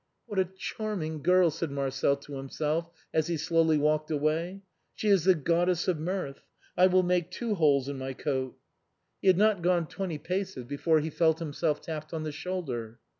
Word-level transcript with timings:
"What 0.25 0.39
a 0.39 0.45
charming 0.45 1.21
girl," 1.21 1.51
said 1.51 1.69
Marcel 1.69 2.15
to 2.15 2.33
himself, 2.37 2.89
as 3.13 3.27
he 3.27 3.37
slowly 3.37 3.77
walked 3.77 4.09
away;" 4.09 4.63
she 4.95 5.09
is 5.09 5.25
the 5.25 5.35
Goddess 5.35 5.87
of 5.87 5.99
Mirth. 5.99 6.41
I 6.75 6.87
will 6.87 7.03
make 7.03 7.29
two 7.29 7.53
holes 7.53 7.87
in 7.87 7.99
my 7.99 8.13
coat." 8.13 8.57
He 9.21 9.27
had 9.27 9.37
not 9.37 9.61
gone 9.61 9.85
twenty 9.85 10.17
paces 10.17 10.65
before 10.65 11.01
he 11.01 11.11
felt 11.11 11.37
himself 11.37 11.81
tapped 11.81 12.15
on 12.15 12.23
the 12.23 12.31
shoulder. 12.31 12.97